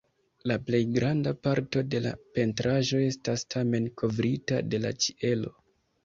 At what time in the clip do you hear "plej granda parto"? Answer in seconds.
0.67-1.83